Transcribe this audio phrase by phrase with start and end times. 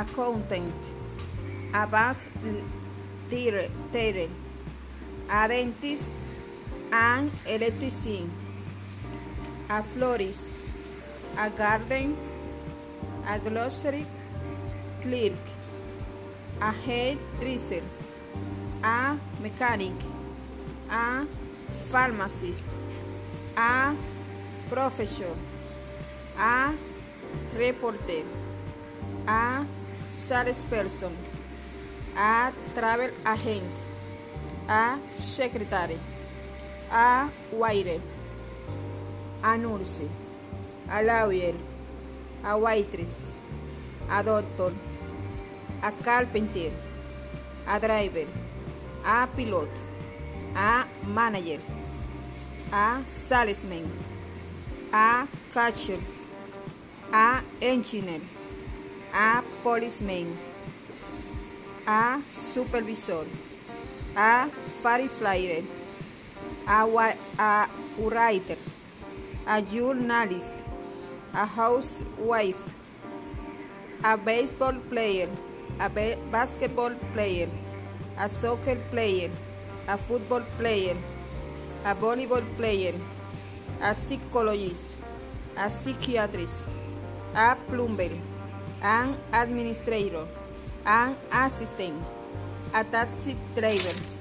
[0.00, 0.74] accountant,
[1.74, 2.18] a bank
[3.30, 4.28] teller,
[5.30, 6.04] a dentist,
[6.92, 8.30] an electrician,
[9.68, 10.44] a florist,
[11.36, 12.16] a garden,
[13.26, 14.06] a grocery
[15.02, 15.44] clerk,
[16.60, 17.82] a hairdresser,
[18.84, 19.94] a mechanic,
[20.90, 21.26] a
[21.90, 22.62] pharmacist,
[23.56, 23.94] a
[24.70, 25.34] professor,
[26.38, 26.72] a
[27.56, 28.22] reporter,
[30.28, 31.14] salesperson,
[32.14, 33.64] a travel agent,
[34.68, 35.98] a secretary,
[36.92, 38.00] a waiter,
[39.42, 40.02] a nurse,
[40.90, 41.54] a lawyer,
[42.44, 43.32] a waitress,
[44.10, 44.74] a doctor,
[45.82, 46.72] a carpenter,
[47.66, 48.28] a driver,
[49.06, 49.70] a pilot,
[50.54, 51.60] a manager,
[52.70, 53.90] a salesman,
[54.92, 56.00] a catcher,
[57.14, 58.20] a engineer,
[59.18, 60.28] a policeman,
[61.84, 63.26] a supervisor,
[64.16, 64.48] a
[64.80, 65.64] firefighter,
[66.68, 68.56] a, a writer,
[69.48, 70.52] a journalist,
[71.34, 72.62] a housewife,
[74.04, 75.28] a baseball player,
[75.80, 75.88] a
[76.30, 77.48] basketball player,
[78.20, 79.30] a soccer player,
[79.88, 80.96] a football player,
[81.84, 82.94] a volleyball player,
[83.82, 84.96] a psychologist,
[85.56, 86.68] a psychiatrist,
[87.34, 88.10] a plumber,
[88.82, 90.26] an administrator,
[90.86, 92.02] an assistant,
[92.74, 94.17] a taxi driver.